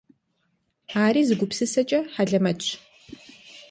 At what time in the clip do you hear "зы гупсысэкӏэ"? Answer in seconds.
1.27-1.99